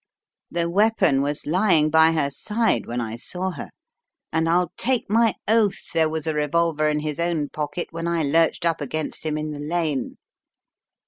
[0.49, 3.69] The weapon was lying by her side when I saw her,
[4.33, 8.23] and I'll take my oath there was a revolver in his own pocket when I
[8.23, 10.17] lurched up against him in the lane.